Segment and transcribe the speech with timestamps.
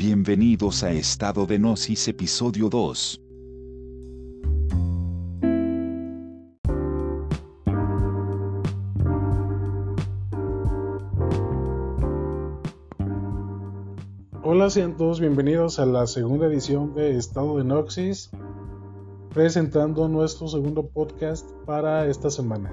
[0.00, 3.20] Bienvenidos a Estado de Gnosis Episodio 2.
[14.44, 18.30] Hola, sean todos bienvenidos a la segunda edición de Estado de Noxis,
[19.34, 22.72] presentando nuestro segundo podcast para esta semana.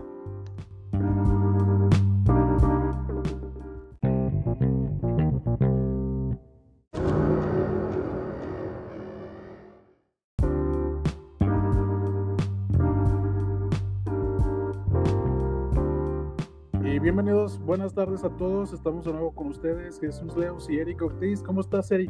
[17.78, 18.72] Buenas tardes a todos.
[18.72, 21.44] Estamos de nuevo con ustedes, Jesús Leos y Eric Ortiz.
[21.44, 22.10] ¿Cómo estás, Eric?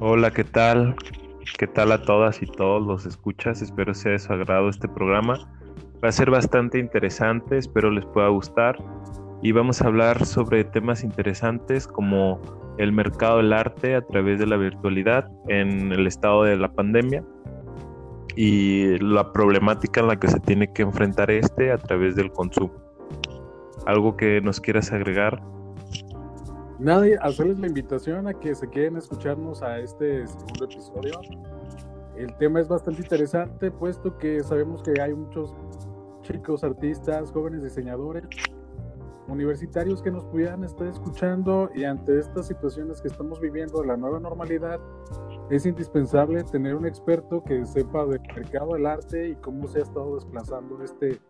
[0.00, 0.94] Hola, ¿qué tal?
[1.58, 3.62] ¿Qué tal a todas y todos los escuchas?
[3.62, 5.50] Espero sea de su agrado este programa.
[6.04, 8.76] Va a ser bastante interesante, espero les pueda gustar.
[9.40, 12.38] Y vamos a hablar sobre temas interesantes como
[12.76, 17.24] el mercado del arte a través de la virtualidad en el estado de la pandemia
[18.36, 22.89] y la problemática en la que se tiene que enfrentar este a través del consumo.
[23.86, 25.42] ¿Algo que nos quieras agregar?
[26.78, 31.20] Nada, hacerles la invitación a que se queden a escucharnos a este segundo episodio.
[32.16, 35.54] El tema es bastante interesante, puesto que sabemos que hay muchos
[36.22, 38.24] chicos artistas, jóvenes diseñadores,
[39.28, 43.96] universitarios que nos pudieran estar escuchando y ante estas situaciones que estamos viviendo de la
[43.96, 44.80] nueva normalidad,
[45.50, 49.82] es indispensable tener un experto que sepa del mercado del arte y cómo se ha
[49.82, 51.20] estado desplazando este,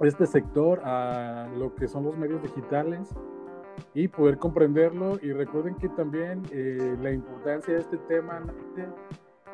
[0.00, 3.08] este sector a lo que son los medios digitales
[3.94, 5.18] y poder comprenderlo.
[5.22, 8.42] Y recuerden que también eh, la importancia de este tema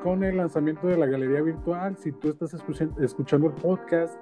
[0.03, 1.95] con el lanzamiento de la galería virtual.
[1.97, 4.19] Si tú estás escuchando el podcast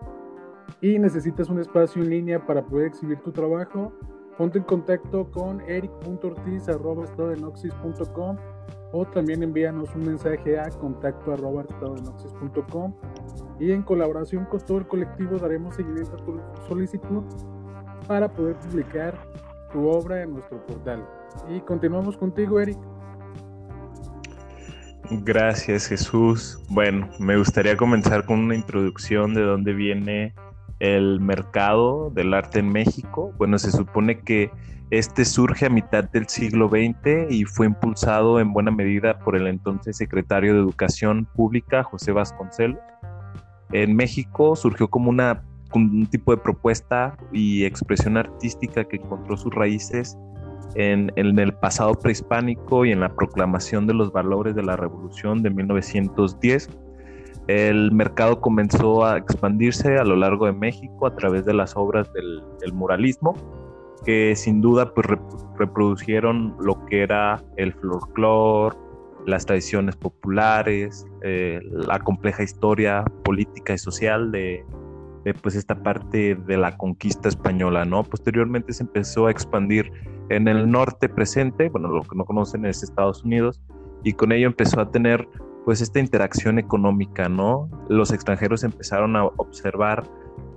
[0.81, 3.93] y necesitas un espacio en línea para poder exhibir tu trabajo,
[4.37, 8.37] ponte en contacto con eric.ortiz.com
[8.93, 11.65] o también envíanos un mensaje a contacto arroba
[13.61, 17.23] y en colaboración con todo el colectivo daremos seguimiento a tu solicitud
[18.07, 19.19] para poder publicar
[19.73, 21.05] tu obra en nuestro portal.
[21.49, 22.79] Y continuamos contigo, Eric.
[25.11, 26.59] Gracias, Jesús.
[26.69, 30.35] Bueno, me gustaría comenzar con una introducción de dónde viene
[30.81, 33.33] el mercado del arte en México.
[33.39, 34.51] Bueno, se supone que
[34.91, 39.47] este surge a mitad del siglo XX y fue impulsado en buena medida por el
[39.47, 42.79] entonces secretario de Educación Pública, José Vasconcelos.
[43.73, 45.43] En México surgió como una,
[45.75, 50.17] un tipo de propuesta y expresión artística que encontró sus raíces
[50.75, 55.43] en, en, el pasado prehispánico y en la proclamación de los valores de la Revolución
[55.43, 56.71] de 1910
[57.49, 62.13] el mercado comenzó a expandirse a lo largo de México a través de las obras
[62.13, 62.43] del,
[62.75, 63.35] muralismo,
[64.05, 65.07] que sin duda pues,
[65.59, 68.77] reproducieron lo que era el folclore,
[69.27, 74.65] las tradiciones populares, eh, la compleja historia política y social de,
[75.43, 78.05] pues esta parte de la conquista española, ¿no?
[78.05, 79.91] Posteriormente se empezó a expandir
[80.29, 83.63] en el norte presente, bueno, lo que no conocen es Estados Unidos,
[84.05, 85.27] y con ello empezó a tener
[85.65, 87.69] pues esta interacción económica, ¿no?
[87.89, 90.05] Los extranjeros empezaron a observar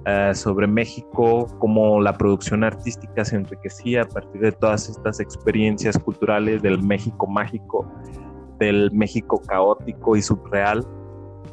[0.05, 5.97] uh, sobre México cómo la producción artística se enriquecía a partir de todas estas experiencias
[5.97, 7.91] culturales del México mágico,
[8.59, 10.87] del México caótico y subreal,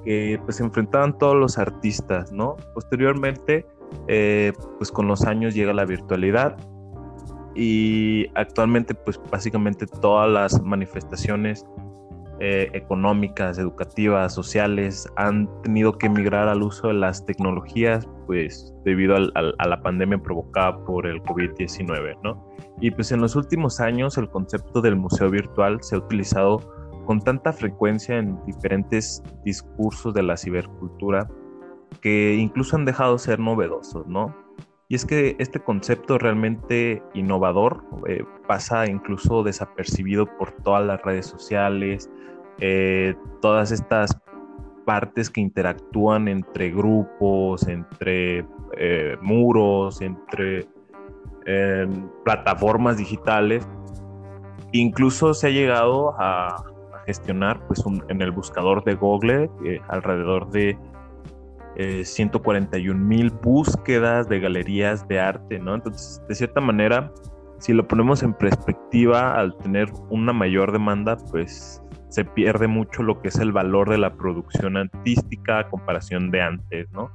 [0.05, 2.57] que pues enfrentaban todos los artistas, ¿no?
[2.75, 3.67] Posteriormente,
[4.07, 6.57] eh, pues con los años llega la virtualidad
[7.55, 11.67] y actualmente pues básicamente todas las manifestaciones
[12.41, 19.17] eh, económicas, educativas, sociales, han tenido que emigrar al uso de las tecnologías, pues debido
[19.17, 22.49] a la pandemia provocada por el COVID-19, ¿no?
[22.81, 26.61] Y pues en los últimos años el concepto del museo virtual se ha utilizado
[27.07, 31.29] con tanta frecuencia en diferentes discursos de la cibercultura
[32.01, 34.37] que incluso han dejado de ser novedosos, ¿no?
[34.91, 41.27] Y es que este concepto realmente innovador eh, pasa incluso desapercibido por todas las redes
[41.27, 42.11] sociales,
[42.59, 44.19] eh, todas estas
[44.87, 48.47] partes que interactúan entre grupos, entre
[48.79, 50.67] eh, muros, entre
[52.25, 53.67] plataformas digitales.
[54.73, 56.63] Incluso se ha llegado a,
[57.07, 59.51] gestionar pues, en el buscador de Google
[59.89, 60.77] alrededor de
[61.79, 65.77] 141 eh, mil búsquedas de galerías de arte, ¿no?
[65.77, 67.13] Entonces, de cierta manera,
[67.59, 73.21] si lo ponemos en perspectiva, al tener una mayor demanda, pues se pierde mucho lo
[73.21, 77.11] que es el valor de la producción artística a comparación de antes, ¿no?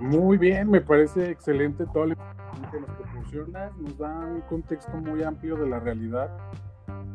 [0.00, 5.22] Muy bien, me parece excelente todo lo que nos proporcionas, nos da un contexto muy
[5.22, 6.30] amplio de la realidad.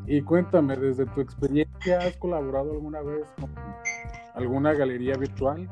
[0.08, 3.50] Y cuéntame, desde tu experiencia, ¿has colaborado alguna vez con
[4.36, 5.68] alguna galería virtual?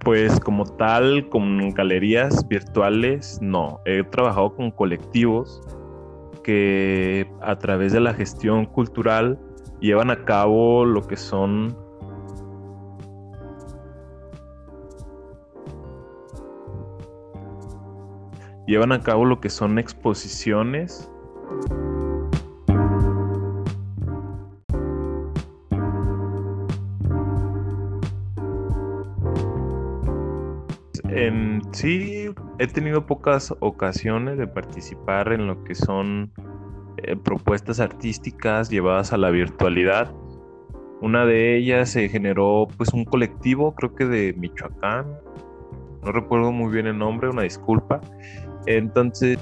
[0.00, 3.80] Pues como tal, con galerías virtuales, no.
[3.84, 5.60] He trabajado con colectivos
[6.44, 9.38] que a través de la gestión cultural
[9.80, 11.76] llevan a cabo lo que son
[18.66, 21.10] llevan a cabo lo que son exposiciones
[31.76, 36.32] sí, he tenido pocas ocasiones de participar en lo que son
[36.96, 40.12] eh, propuestas artísticas llevadas a la virtualidad.
[41.02, 45.06] Una de ellas se generó pues un colectivo, creo que de Michoacán.
[46.02, 48.00] No recuerdo muy bien el nombre, una disculpa.
[48.66, 49.38] Entonces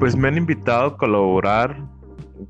[0.00, 1.97] Pues me han invitado a colaborar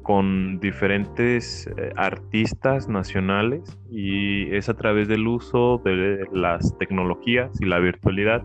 [0.08, 7.66] con diferentes eh, artistas nacionales y es a través del uso de las tecnologías y
[7.66, 8.42] la virtualidad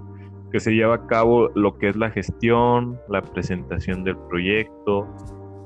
[0.51, 5.07] que se lleva a cabo lo que es la gestión, la presentación del proyecto,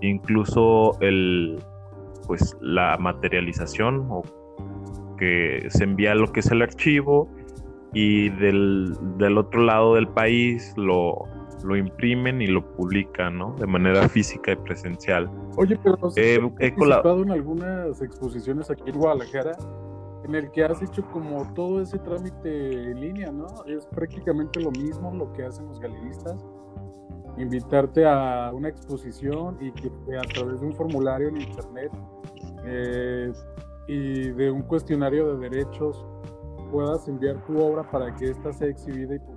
[0.02, 1.58] incluso el
[2.28, 4.22] pues la materialización o
[5.18, 7.28] que se envía lo que es el archivo
[7.92, 11.26] y del, del otro lado del país lo,
[11.64, 13.54] lo imprimen y lo publican, ¿no?
[13.54, 15.30] De manera física y presencial.
[15.58, 19.58] Oye, pero ¿has eh, he participado en algunas exposiciones aquí en Guadalajara
[20.28, 23.48] en el que has hecho como todo ese trámite en línea, ¿no?
[23.66, 26.46] Es prácticamente lo mismo lo que hacen los galeristas.
[27.38, 31.92] Invitarte a una exposición y que a través de un formulario en internet
[32.66, 33.32] eh,
[33.88, 36.06] y de un cuestionario de derechos
[36.72, 39.37] puedas enviar tu obra para que ésta sea exhibida y publicada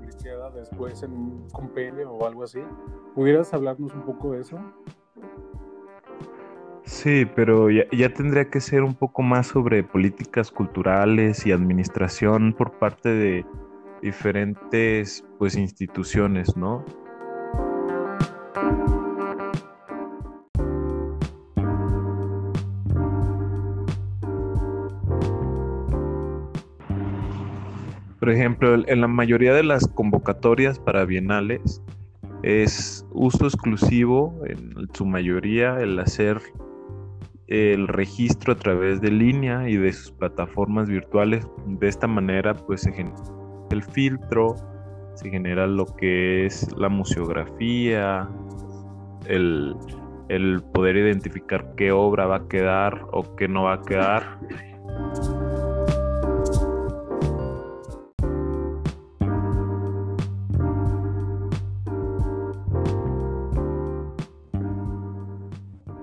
[0.55, 2.61] después en un compendio o algo así.
[3.15, 4.59] ¿Pudieras hablarnos un poco de eso?
[6.85, 12.53] Sí, pero ya, ya, tendría que ser un poco más sobre políticas culturales y administración
[12.53, 13.47] por parte de
[14.03, 16.85] diferentes pues instituciones, ¿no?
[28.21, 31.83] Por ejemplo, en la mayoría de las convocatorias para bienales
[32.43, 36.39] es uso exclusivo, en su mayoría, el hacer
[37.47, 41.47] el registro a través de línea y de sus plataformas virtuales.
[41.67, 43.17] De esta manera, pues se genera
[43.71, 44.55] el filtro,
[45.15, 48.29] se genera lo que es la museografía,
[49.27, 49.75] el,
[50.29, 54.39] el poder identificar qué obra va a quedar o qué no va a quedar.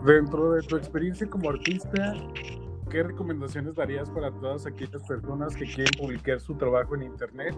[0.07, 2.13] Dentro de tu experiencia como artista,
[2.89, 7.54] ¿qué recomendaciones darías para todas aquellas personas que quieren publicar su trabajo en Internet?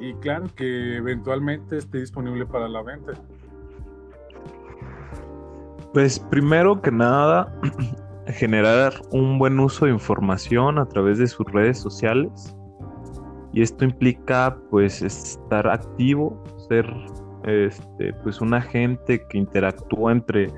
[0.00, 3.12] Y claro, que eventualmente esté disponible para la venta.
[5.92, 7.56] Pues primero que nada,
[8.26, 12.52] generar un buen uso de información a través de sus redes sociales.
[13.52, 16.92] Y esto implica pues estar activo, ser
[17.44, 20.52] este, pues un agente que interactúa entre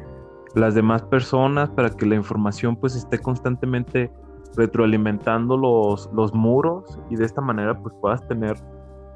[0.55, 4.11] las demás personas para que la información pues esté constantemente
[4.57, 8.57] retroalimentando los, los muros y de esta manera pues puedas tener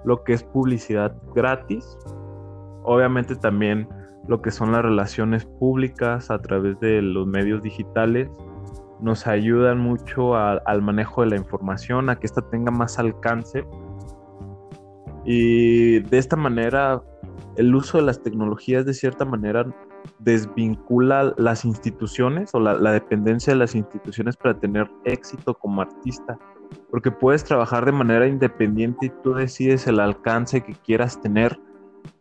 [0.04, 1.98] lo que es publicidad gratis.
[2.84, 3.88] Obviamente también
[4.28, 8.30] lo que son las relaciones públicas a través de los medios digitales
[9.00, 13.66] nos ayudan mucho al manejo de la información, a que ésta tenga más alcance.
[15.24, 17.02] Y de esta manera
[17.56, 19.66] el uso de las tecnologías de cierta manera
[20.18, 26.38] desvincula las instituciones o la, dependencia de las instituciones para tener éxito como artista.
[26.90, 31.58] Porque puedes trabajar de manera independiente y tú decides el alcance que quieras tener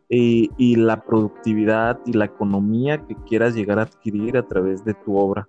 [0.10, 5.18] y, la productividad y la economía que quieras llegar a adquirir a través de tu
[5.18, 5.48] obra.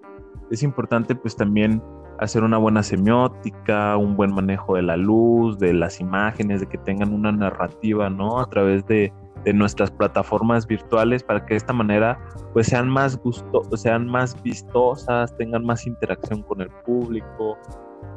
[0.50, 1.82] Es importante pues también
[2.18, 6.78] hacer una buena semiótica, un buen manejo de la luz, de las imágenes, de que
[6.78, 8.40] tengan una narrativa, ¿no?
[8.40, 9.12] A través de,
[9.44, 12.18] de nuestras plataformas virtuales para que de esta manera
[12.52, 17.56] pues sean más gusto, sean más vistosas, tengan más interacción con el público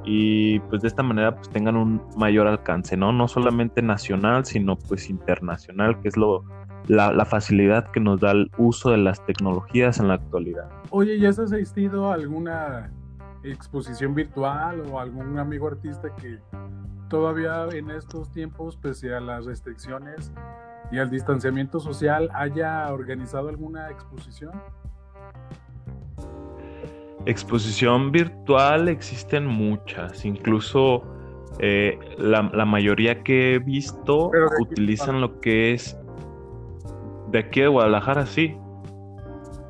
[0.04, 3.12] y pues de esta manera pues tengan un mayor alcance, ¿no?
[3.12, 6.44] No solamente nacional, sino pues internacional, que es lo,
[6.88, 10.70] la, facilidad que nos da el uso de las tecnologías en la actualidad.
[10.90, 12.92] Oye, ¿ya has asistido a alguna
[13.44, 16.40] exposición virtual o algún amigo artista que
[17.10, 20.32] todavía en estos tiempos, pese a las restricciones
[20.92, 24.52] y al distanciamiento social, haya organizado alguna exposición?
[27.26, 31.04] Exposición virtual existen muchas, incluso
[31.60, 34.32] eh, la, mayoría que he visto
[34.62, 35.98] utilizan lo que es
[37.28, 38.58] de aquí de Guadalajara, sí.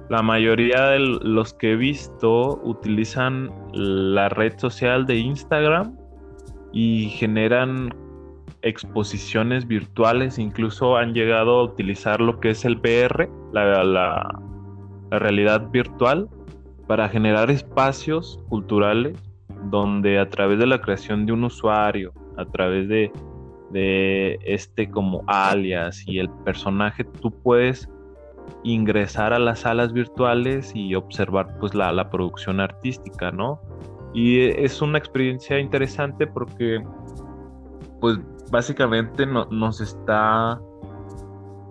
[0.09, 5.95] La mayoría de los que he visto utilizan la red social de Instagram
[6.73, 7.93] y generan
[8.61, 15.69] exposiciones virtuales, incluso han llegado a utilizar lo que es el VR, la, la realidad
[15.69, 16.27] virtual,
[16.87, 19.15] para generar espacios culturales
[19.65, 23.11] donde a través de la creación de un usuario, a través de,
[24.43, 27.87] este como alias y el personaje, tú puedes
[28.63, 33.61] ingresar a las salas virtuales y observar pues la, producción artística, ¿no?
[34.13, 36.83] Y es una experiencia interesante porque
[37.99, 38.17] pues
[38.51, 40.59] básicamente nos está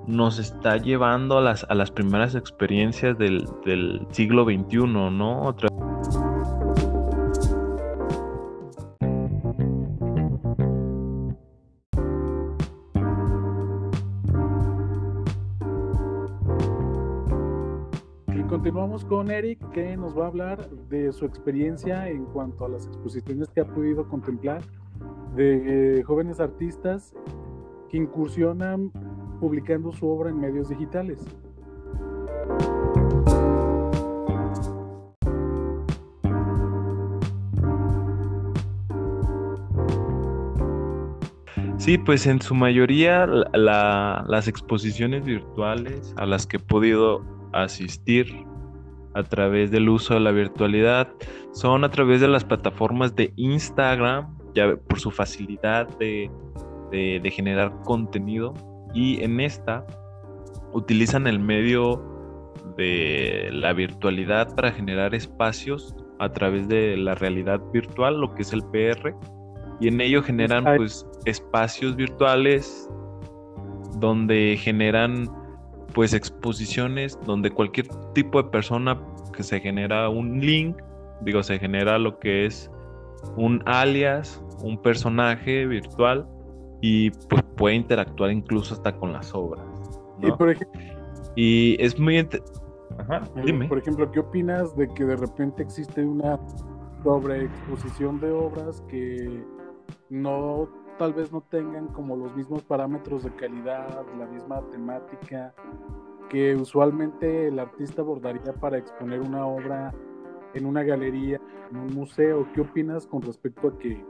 [0.08, 3.46] nos está llevando a las, a las primeras experiencias del,
[4.10, 5.54] siglo XXI, ¿no?
[19.28, 23.48] Con Eric, que nos va a hablar de su experiencia en cuanto a las exposiciones
[23.50, 24.62] que ha podido contemplar
[25.36, 27.12] de jóvenes artistas
[27.90, 28.90] que incursionan
[29.38, 31.26] publicando su obra en medios digitales.
[41.76, 48.26] Sí, pues en su mayoría las exposiciones virtuales a las que he podido asistir
[49.18, 51.08] a través del uso de la virtualidad.
[51.52, 56.30] Son a través de las plataformas de Instagram, ya por su facilidad de
[57.32, 58.54] generar contenido.
[58.94, 59.84] Y en esta
[60.72, 62.02] utilizan el medio
[62.76, 68.52] de la virtualidad para generar espacios a través de la realidad virtual, lo que es
[68.52, 69.14] el PR,
[69.80, 72.88] y en ello generan pues espacios virtuales
[73.98, 75.28] donde generan
[75.92, 79.00] pues exposiciones donde cualquier tipo de persona
[79.32, 80.76] que se genera un link,
[81.22, 82.70] digo, se genera lo que es
[83.36, 86.26] un alias, un personaje virtual
[86.80, 89.64] y pues puede interactuar incluso hasta con las obras.
[90.20, 90.80] Y, por ejemplo,
[91.36, 92.18] y es muy...
[92.98, 93.68] Ajá, eh, dime.
[93.68, 96.38] Por ejemplo, ¿qué opinas de que de repente existe una
[97.04, 99.44] sobreexposición de obras que
[100.10, 100.68] no
[100.98, 105.54] tal vez no tengan como los mismos parámetros de calidad, la misma temática
[106.28, 109.94] que usualmente el artista abordaría para exponer una obra
[110.54, 111.40] en una galería,
[111.70, 112.46] en un museo.
[112.52, 114.04] ¿Qué opinas con respecto a que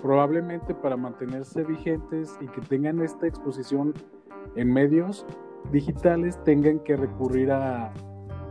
[0.00, 3.92] probablemente para mantenerse vigentes y que tengan esta exposición
[4.56, 5.26] en medios
[5.72, 7.92] digitales tengan que recurrir a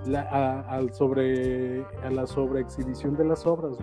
[0.06, 3.78] la, al sobre, a la sobreexhibición de las obras.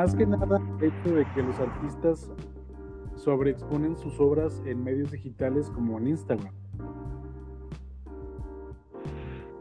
[0.00, 2.30] Más que nada, el hecho de que los artistas
[3.16, 6.54] sobreexponen sus obras en medios digitales como en Instagram.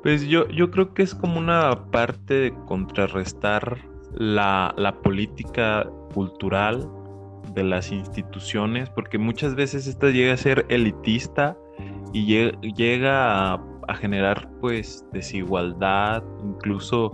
[0.01, 3.79] Pues yo, yo creo que es como una parte de contrarrestar
[4.13, 6.89] la, política cultural
[7.53, 11.57] de las instituciones, porque muchas veces esta llega a ser elitista
[12.13, 12.27] y
[12.75, 17.11] llega, a, generar pues desigualdad, incluso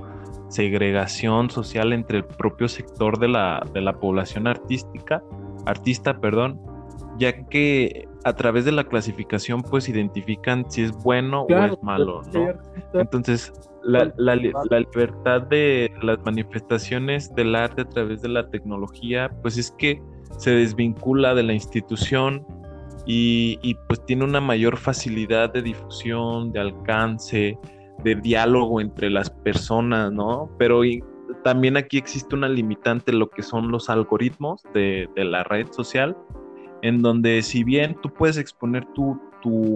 [0.50, 5.22] segregación social entre el propio sector de la, de la población artística
[5.66, 6.60] artista, perdón,
[7.18, 12.22] ya que a través de la clasificación pues identifican si es bueno o es malo,
[12.34, 13.00] ¿no?
[13.00, 19.72] Entonces, la, libertad de las manifestaciones del arte a través de la tecnología, pues es
[19.78, 20.02] que
[20.38, 22.46] se desvincula de la institución
[23.06, 27.60] y, y pues tiene una mayor facilidad de difusión, de alcance,
[28.04, 30.50] de diálogo entre las personas, ¿no?
[30.58, 30.82] Pero
[31.44, 36.18] también aquí existe una limitante, lo que son los algoritmos de, la red social,
[36.82, 39.20] en donde si bien tú puedes exponer tu,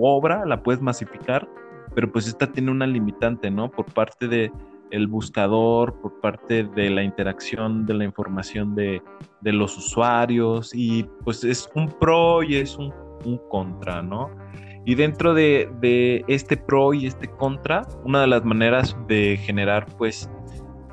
[0.02, 1.48] obra, la puedes masificar,
[1.94, 3.70] pero pues esta tiene una limitante, ¿no?
[3.70, 4.52] Por parte de
[4.90, 9.04] el buscador, por parte de la interacción de la información de,
[9.44, 12.92] los usuarios y pues es un pro y es un
[13.50, 14.32] contra, ¿no?
[14.86, 20.30] Y dentro de, este pro y este contra, una de las maneras de generar pues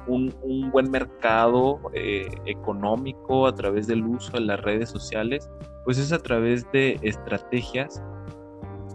[0.06, 0.34] un,
[0.72, 5.48] buen mercado eh, económico a través del uso de las redes sociales,
[5.84, 8.02] pues es a través de estrategias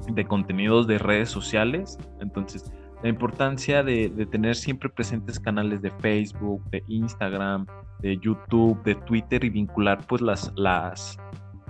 [0.10, 1.98] de contenidos de redes sociales.
[2.20, 2.72] Entonces,
[3.04, 7.66] la importancia de, tener siempre presentes canales de Facebook, de Instagram,
[8.00, 11.18] de YouTube, de Twitter y vincular pues las, las,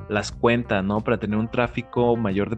[0.10, 1.00] las cuentas, ¿no?
[1.00, 2.58] Para tener un tráfico mayor de...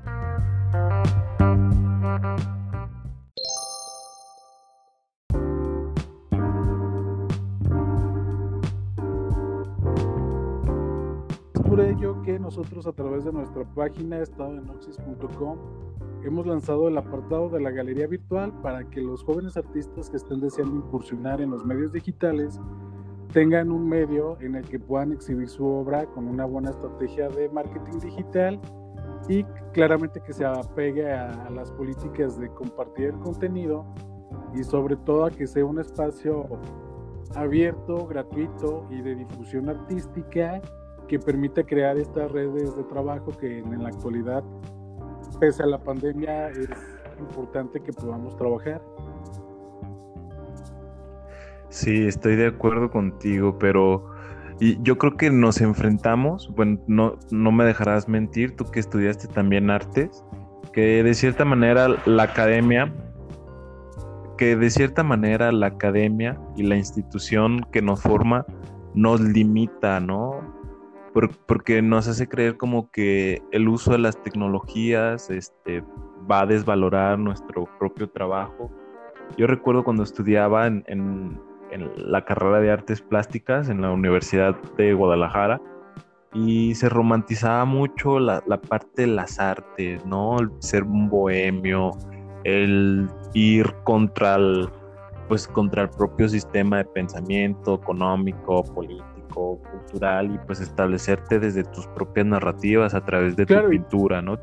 [11.68, 15.58] Por ello que nosotros a través de nuestra página estadodenoxis.com
[16.24, 20.40] hemos lanzado el apartado de la galería virtual para que los jóvenes artistas que estén
[20.40, 22.60] deseando incursionar en los medios digitales
[23.34, 27.50] tengan un medio en el que puedan exhibir su obra con una buena estrategia de
[27.50, 28.62] marketing digital
[29.28, 33.86] y claramente que se apegue a, las políticas de compartir el contenido
[34.54, 36.48] y sobre todo a que sea un espacio
[37.36, 40.62] abierto, gratuito y de difusión artística
[41.08, 44.44] que permita crear estas redes de trabajo que en la actualidad
[45.40, 46.70] pese a la pandemia, es
[47.20, 48.82] importante que podamos trabajar.
[51.70, 54.13] Sí, estoy de acuerdo contigo, pero
[54.60, 59.28] y yo creo que nos enfrentamos, bueno, no, no me dejarás mentir, tú que estudiaste
[59.28, 60.24] también artes,
[60.72, 62.94] que de cierta manera la academia,
[64.38, 68.46] que de cierta manera la academia y la institución que nos forma
[68.94, 70.42] nos limita, ¿no?
[71.46, 75.84] porque nos hace creer como que el uso de las tecnologías este,
[76.30, 78.72] va a desvalorar nuestro propio trabajo.
[79.38, 81.40] Yo recuerdo cuando estudiaba en,
[81.78, 85.62] la carrera de artes plásticas en la Universidad de Guadalajara
[86.34, 90.40] y se romantizaba mucho la, parte de las artes, ¿no?
[90.40, 91.92] El ser un bohemio,
[92.44, 94.68] el ir contra el,
[95.28, 101.88] pues, contra el propio sistema de pensamiento económico, político cultural y pues establecerte desde tus
[101.88, 104.38] propias narrativas a través de tu pintura, ¿no?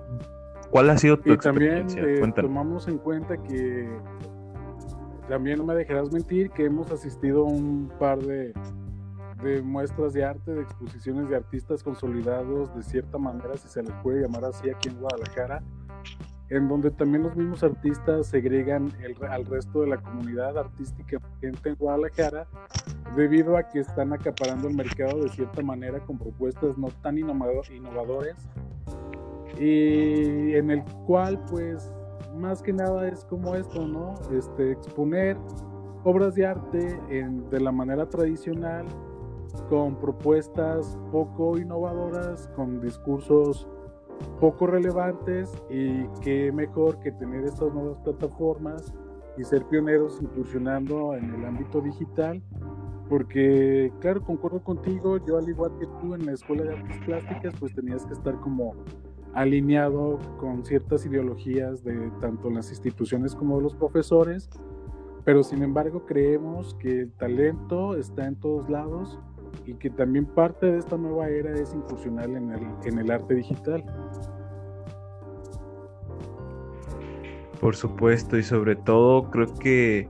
[0.71, 3.89] ¿Cuál ha sido tu y También eh, tomamos en cuenta que
[5.31, 8.53] también no me dejarás mentir que hemos asistido a un par de,
[9.45, 13.93] de muestras de arte, de exposiciones de artistas consolidados de cierta manera, si se les
[14.03, 15.63] puede llamar así aquí en Guadalajara,
[16.49, 18.93] en donde también los mismos artistas segregan
[19.31, 22.49] al resto de la comunidad artística gente en Guadalajara
[23.15, 27.71] debido a que están acaparando el mercado de cierta manera con propuestas no tan innovadoras
[29.61, 31.93] y en el cual pues
[32.41, 34.15] más que nada es como esto, ¿no?
[34.33, 35.37] Este, exponer
[36.05, 36.99] obras de arte
[37.51, 38.87] de la manera tradicional
[39.69, 43.69] con propuestas poco innovadoras, con discursos
[44.41, 48.93] poco relevantes y qué mejor que tener estas nuevas plataformas
[49.39, 52.43] y ser pioneros incursionando en el ámbito digital
[53.11, 57.53] porque claro, concuerdo contigo, yo al igual que tú en la escuela de artes plásticas
[57.59, 58.75] pues tenías que estar como
[59.35, 64.51] alineado con ciertas ideologías de tanto las instituciones como los profesores,
[65.25, 69.19] pero sin embargo creemos que el talento está en todos lados
[69.67, 73.35] y que también parte de esta nueva era es incursionar en el, en el arte
[73.35, 73.85] digital.
[77.61, 80.09] Por supuesto, y sobre todo creo que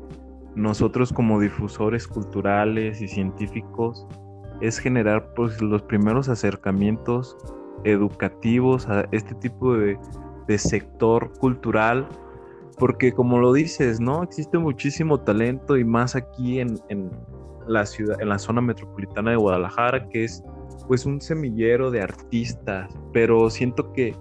[0.54, 4.06] nosotros como difusores culturales y científicos
[4.60, 7.36] es generar pues los primeros acercamientos
[7.84, 9.98] educativos a este tipo de,
[10.46, 12.06] de sector cultural
[12.80, 14.22] porque como lo dices, ¿no?
[14.22, 17.10] Existe muchísimo talento y más aquí en, en,
[17.68, 20.42] la ciudad, en la zona metropolitana de Guadalajara, que es
[20.88, 24.16] pues un semillero de artistas, pero siento que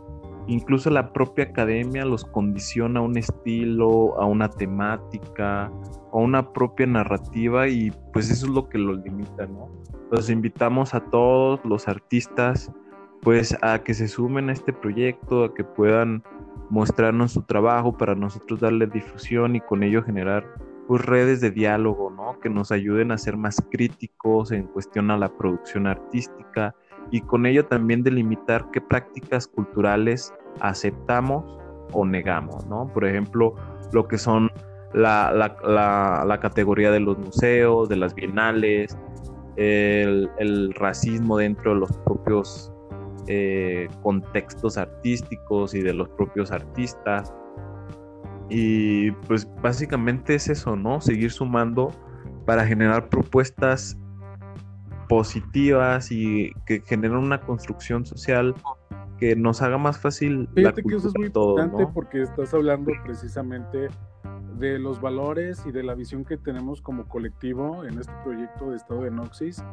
[0.48, 5.72] incluso la propia academia los condiciona a un estilo, a una temática,
[6.12, 9.69] a una propia narrativa y pues eso es lo que los limita, ¿no?
[10.12, 12.72] Los invitamos a todos los artistas
[13.22, 16.24] pues a que se sumen a este proyecto, a que puedan
[16.70, 20.46] mostrarnos su trabajo para nosotros darle difusión y con ello generar
[20.88, 22.40] pues redes de diálogo, ¿no?
[22.40, 26.76] Que nos ayuden a ser más críticos en cuestión a la producción artística
[27.12, 31.60] y con ello también delimitar qué prácticas culturales aceptamos
[31.92, 32.88] o negamos, ¿no?
[32.88, 33.56] Por ejemplo,
[33.92, 34.52] lo que son
[34.94, 38.98] la, la, categoría de los museos, de las bienales,
[39.56, 42.74] el, racismo dentro de los propios
[43.30, 47.34] eh, contextos artísticos y de los propios artistas,
[48.50, 51.00] y pues básicamente es eso, ¿no?
[51.00, 51.92] Seguir sumando
[52.46, 53.98] para generar propuestas
[55.08, 58.56] positivas y que generen una construcción social
[59.20, 63.89] que nos haga más fácil Fíjate que eso es muy importante porque estás hablando precisamente
[64.58, 68.78] de los valores y de la visión que tenemos como colectivo en este proyecto de
[68.78, 69.63] Estado de Noxis,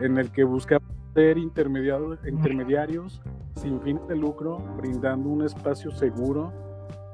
[0.00, 3.22] en el que buscamos ser intermediarios
[3.54, 6.52] sin fin de lucro, brindando un espacio seguro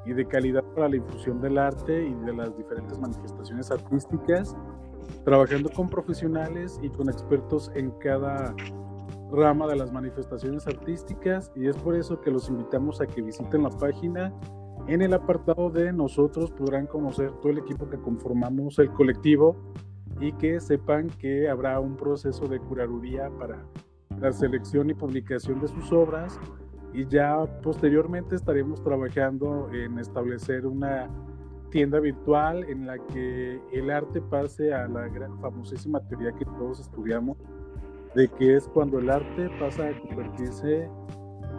[0.05, 4.57] y de calidad para la difusión del arte y de las diferentes manifestaciones artísticas,
[5.25, 8.53] trabajando con profesionales y con expertos en cada
[9.31, 13.63] rama de las manifestaciones artísticas y es por eso que los invitamos a que visiten
[13.63, 14.35] la página.
[14.89, 19.57] En el apartado de nosotros podrán conocer todo el equipo que conformamos el colectivo
[20.21, 23.65] y que sepan que habrá un proceso de curaduría para
[24.23, 26.39] la selección y publicación de sus obras
[26.95, 31.11] y ya posteriormente estaremos trabajando en establecer una
[31.71, 36.79] tienda virtual en la que el arte pase a la gran, famosísima teoría que todos
[36.79, 37.37] estudiamos,
[38.15, 40.89] de que es cuando el arte pasa a convertirse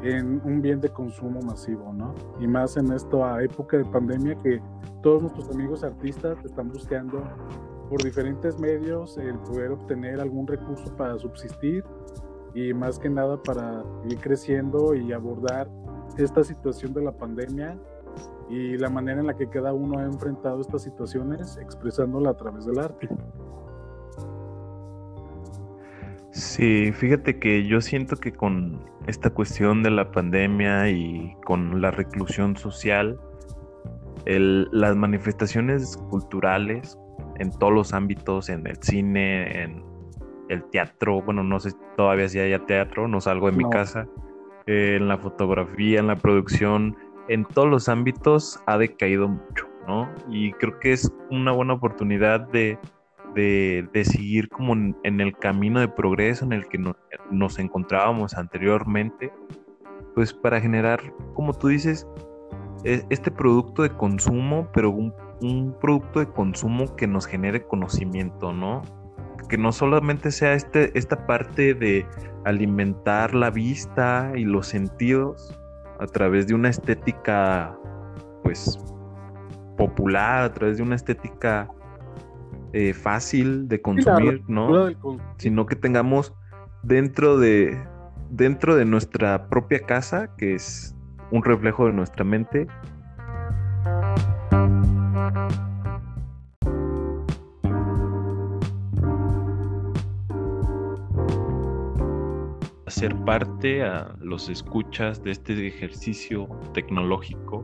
[0.04, 2.14] en un bien de consumo masivo, ¿no?
[2.40, 4.62] Y más en esta época de pandemia que
[5.02, 7.24] todos nuestros amigos artistas están buscando
[7.90, 11.84] por diferentes medios el poder obtener algún recurso para subsistir
[12.54, 15.70] y más que nada para ir creciendo y abordar
[16.18, 17.78] esta situación de la pandemia
[18.50, 22.66] y la manera en la que cada uno ha enfrentado estas situaciones expresándola a través
[22.66, 23.10] del arte.
[26.32, 31.92] Sí, fíjate que yo siento que con esta cuestión de la pandemia y con la
[31.92, 33.20] reclusión social,
[34.26, 36.98] las manifestaciones culturales
[37.40, 39.93] en todos los ámbitos, en el cine, en
[40.50, 44.08] el teatro, bueno, no sé todavía si haya teatro, no salgo de mi casa,
[44.66, 46.96] eh, en la fotografía, en la producción,
[47.28, 50.10] en todos los ámbitos ha decaído mucho, ¿no?
[50.30, 52.78] Y creo que es una buena oportunidad de,
[53.34, 56.80] de, seguir como en, el camino de progreso en el que
[57.32, 59.32] nos encontrábamos anteriormente,
[60.16, 61.02] pues para generar,
[61.34, 62.08] como tú dices,
[62.84, 68.54] e, este producto de consumo, pero un, un producto de consumo que nos genere conocimiento,
[68.54, 68.82] ¿no?
[69.54, 72.08] Que no solamente sea este, esta parte de
[72.44, 75.56] alimentar la vista y los sentidos
[76.00, 77.78] a través de una estética,
[78.42, 78.80] pues,
[79.78, 81.70] popular, a través de una estética
[82.72, 84.90] eh, fácil de consumir, ¿no?
[85.38, 86.34] Sino que tengamos
[86.82, 87.80] dentro de,
[88.32, 90.96] dentro de nuestra propia casa, que es
[91.30, 92.66] un reflejo de nuestra mente,
[103.04, 107.62] ser parte a los escuchas de este ejercicio tecnológico,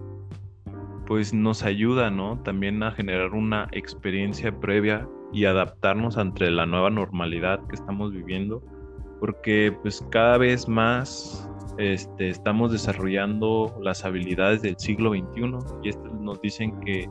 [1.08, 2.38] pues nos ayuda, ¿no?
[2.44, 8.62] También a generar una experiencia previa y adaptarnos ante la nueva normalidad que estamos viviendo,
[9.22, 16.20] porque pues cada vez más este, estamos desarrollando las habilidades del siglo XXI y estos
[16.20, 17.10] nos dicen que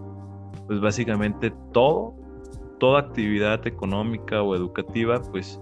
[0.66, 2.12] pues básicamente todo,
[2.78, 5.58] toda actividad económica o educativa pues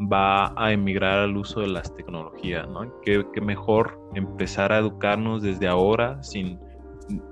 [0.00, 2.92] va a emigrar al uso de las tecnologías, ¿no?
[3.02, 6.58] Qué, mejor empezar a educarnos desde ahora sin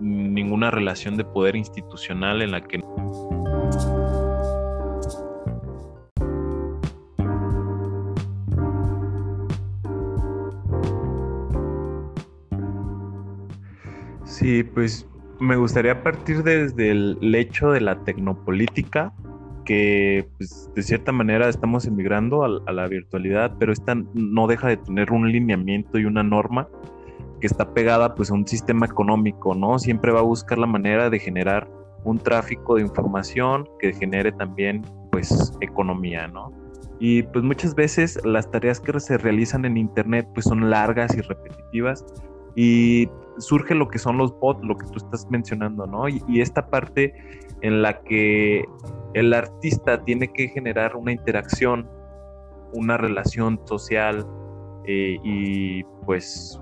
[0.00, 2.80] ninguna relación de poder institucional en la que
[14.24, 15.08] Sí, pues
[15.40, 19.12] me gustaría partir desde el hecho de la tecnopolítica
[19.66, 24.78] que pues, de cierta manera estamos emigrando a, la virtualidad, pero esta no deja de
[24.78, 26.68] tener un lineamiento y una norma
[27.40, 29.78] que está pegada pues a un sistema económico, ¿no?
[29.78, 31.68] Siempre va a buscar la manera de generar
[32.04, 36.52] un tráfico de información que genere también pues economía, ¿no?
[36.98, 41.20] Y pues muchas veces las tareas que se realizan en internet pues son largas y
[41.20, 42.06] repetitivas
[42.54, 46.08] y surge lo que son los bots, lo que tú estás mencionando, ¿no?
[46.08, 47.12] y esta parte
[47.62, 48.64] en la que
[49.14, 51.88] el artista tiene que generar una interacción,
[52.72, 54.26] una relación social
[54.84, 56.60] eh, y pues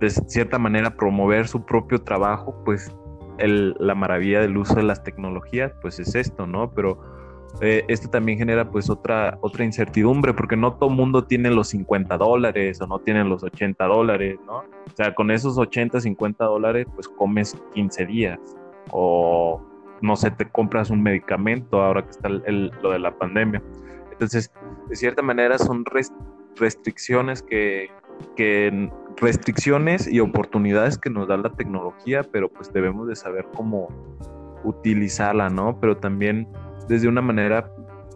[0.00, 2.94] de cierta manera promover su propio trabajo, pues
[3.38, 6.70] la maravilla del uso de las tecnologías, pues es esto, ¿no?
[6.70, 6.98] Pero
[7.60, 12.16] eh, esto también genera pues otra, otra incertidumbre, porque no todo mundo tiene los 50
[12.18, 14.58] dólares o no tiene los 80 dólares, ¿no?
[14.58, 18.38] O sea, con esos 80, 50 dólares, pues comes 15 días
[18.90, 19.60] o
[20.02, 23.62] no sé, te compras un medicamento ahora que está lo de la pandemia.
[24.12, 24.50] Entonces,
[24.88, 25.84] de cierta manera son
[26.56, 27.90] restricciones que,
[28.34, 33.88] que, restricciones y oportunidades que nos da la tecnología, pero pues debemos de saber cómo
[34.64, 35.78] utilizarla, ¿no?
[35.80, 36.48] Pero también
[36.88, 37.70] desde una manera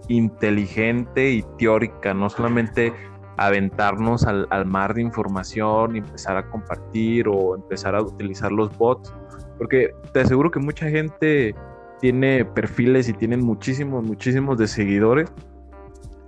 [0.09, 2.93] inteligente y teórica, no solamente
[3.37, 8.77] aventarnos al, al, mar de información y empezar a compartir o empezar a utilizar los
[8.77, 9.15] bots.
[9.57, 11.55] Porque te aseguro que mucha gente
[12.01, 15.31] tiene perfiles y tienen muchísimos, muchísimos de seguidores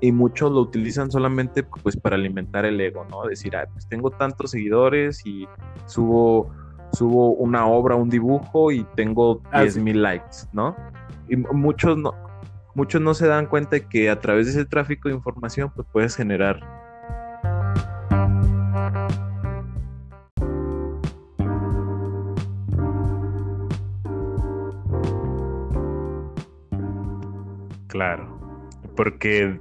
[0.00, 3.24] y muchos lo utilizan solamente pues para alimentar el ego, ¿no?
[3.24, 5.46] Decir, ah, pues tengo tantos seguidores y
[5.86, 6.50] subo,
[6.92, 10.76] subo una obra, un dibujo y tengo 10 mil likes, ¿no?
[11.28, 12.14] Y muchos no,
[12.74, 15.86] muchos no se dan cuenta de que a través de ese tráfico de información pues
[15.92, 16.81] puedes generar
[27.92, 28.26] Claro,
[28.96, 29.60] porque,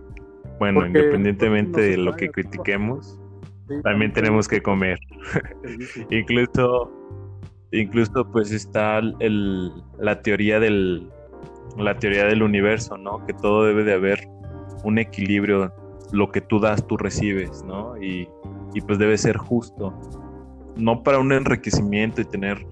[0.57, 3.19] bueno, independientemente de lo que critiquemos,
[3.83, 4.97] también tenemos que comer.
[6.09, 6.89] incluso,
[7.73, 11.09] incluso pues está el, la teoría del,
[11.77, 13.25] la teoría del universo, ¿no?
[13.25, 14.25] Que todo debe de haber
[14.85, 15.73] un equilibrio,
[16.13, 18.01] lo que tú das, tú recibes, ¿no?
[18.01, 18.29] Y,
[18.73, 19.93] y pues debe ser justo,
[20.77, 22.65] no para un enriquecimiento y tener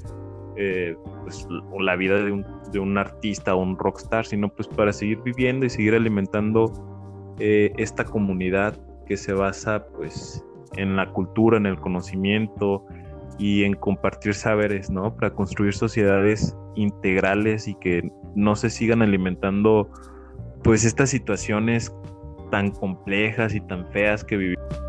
[0.61, 0.93] eh,
[1.23, 1.47] pues,
[1.79, 5.65] la vida de un, de un, artista o un rockstar, sino pues para seguir viviendo
[5.65, 6.73] y seguir alimentando
[7.39, 10.45] eh, esta comunidad que se basa pues
[10.75, 12.85] en la cultura, en el conocimiento
[13.37, 15.15] y en compartir saberes, ¿no?
[15.15, 19.89] Para construir sociedades integrales y que no se sigan alimentando
[20.61, 21.95] pues estas situaciones
[22.51, 24.88] tan complejas y tan feas que vivimos.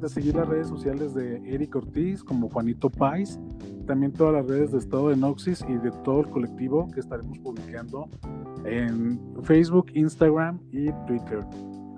[0.00, 3.38] De seguir las redes sociales de Eric Ortiz como Juanito Pais,
[3.86, 7.38] también todas las redes de Estado de Noxis y de todo el colectivo que estaremos
[7.38, 8.08] publicando
[8.64, 11.44] en Facebook, Instagram y Twitter.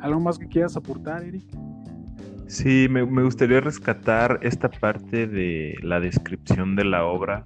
[0.01, 1.45] ¿Algo más que quieras aportar, Eric?
[2.47, 7.45] Sí, me, me gustaría rescatar esta parte de la descripción de la obra.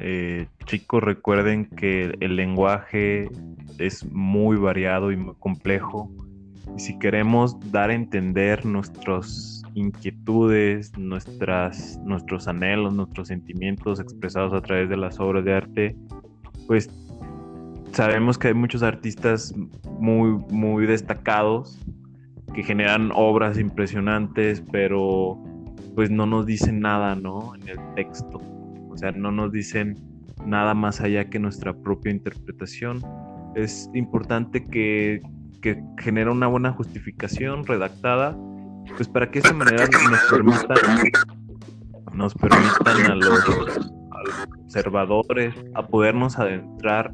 [0.00, 3.30] Eh, chicos, recuerden que el lenguaje
[3.78, 6.10] es muy variado y muy complejo.
[6.76, 14.60] Y si queremos dar a entender nuestros inquietudes, nuestras, nuestros anhelos, nuestros sentimientos expresados a
[14.60, 15.96] través de las obras de arte,
[16.66, 16.88] pues
[17.92, 19.54] sabemos que hay muchos artistas
[19.98, 21.78] muy, muy destacados
[22.54, 25.38] que generan obras impresionantes, pero
[25.94, 27.54] pues no nos dicen nada, ¿no?
[27.56, 28.40] En el texto.
[28.88, 29.98] O sea, no nos dicen
[30.46, 33.00] nada más allá que nuestra propia interpretación.
[33.54, 35.20] Es importante que,
[35.60, 38.36] que genere una buena justificación redactada
[38.96, 40.76] pues para que esa manera nos permitan,
[42.12, 43.44] nos permitan a los,
[44.64, 47.12] observadores a podernos adentrar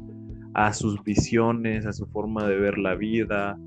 [0.53, 3.57] a sus visiones, a su forma de ver la vida,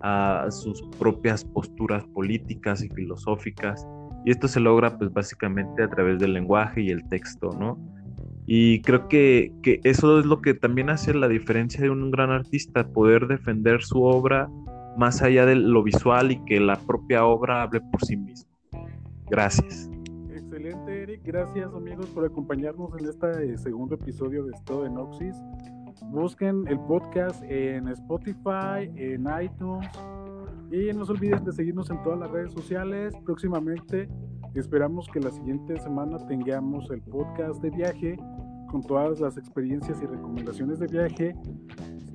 [0.00, 3.86] a sus propias posturas políticas y filosóficas.
[4.24, 7.78] Y esto se logra pues básicamente a través del lenguaje y el texto, ¿no?
[8.46, 12.30] Y creo que, que, eso es lo que también hace la diferencia de un gran
[12.30, 14.48] artista, poder defender su obra
[14.96, 18.50] más allá de lo visual y que la propia obra hable por sí misma.
[19.30, 19.90] Gracias.
[20.30, 21.22] Excelente, Eric.
[21.24, 25.36] Gracias, amigos, por acompañarnos en este segundo episodio de Estado de Noxis.
[26.06, 29.88] Busquen el podcast en Spotify, en iTunes.
[30.72, 33.14] Y no se olviden de seguirnos en todas las redes sociales.
[33.24, 34.08] Próximamente
[34.54, 38.16] esperamos que la siguiente semana tengamos el podcast de viaje
[38.70, 41.34] con todas las experiencias y recomendaciones de viaje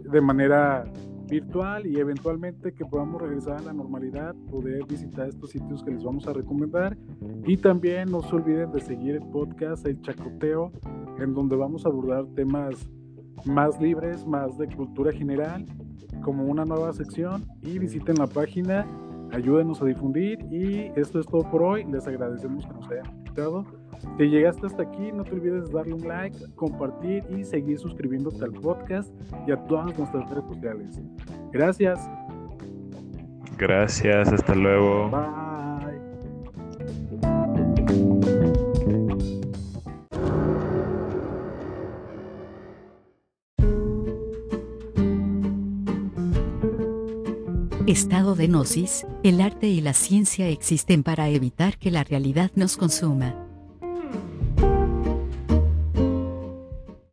[0.03, 0.85] de manera
[1.27, 6.03] virtual y eventualmente que podamos regresar a la normalidad, poder visitar estos sitios que les
[6.03, 6.97] vamos a recomendar.
[7.45, 10.71] Y también no se olviden de seguir el podcast El Chacoteo,
[11.19, 12.89] en donde vamos a abordar temas
[13.45, 15.65] más libres, más de cultura general,
[16.23, 17.43] como una nueva sección.
[17.61, 18.88] Y visiten la página,
[19.31, 20.39] ayúdenos a difundir.
[20.51, 21.85] Y esto es todo por hoy.
[21.85, 23.65] Les agradecemos que nos hayan invitado
[24.17, 28.43] si llegaste hasta aquí, no te olvides de darle un like, compartir y seguir suscribiéndote
[28.43, 29.13] al podcast
[29.47, 31.01] y a todas nuestras redes sociales.
[31.51, 31.99] Gracias.
[33.58, 35.10] Gracias, hasta luego.
[35.10, 35.45] Bye.
[47.88, 52.77] Estado de gnosis, el arte y la ciencia existen para evitar que la realidad nos
[52.77, 53.44] consuma.